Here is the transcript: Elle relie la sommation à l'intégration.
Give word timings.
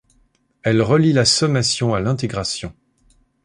Elle 0.63 0.81
relie 0.81 1.13
la 1.13 1.25
sommation 1.25 1.93
à 1.93 1.99
l'intégration. 1.99 2.73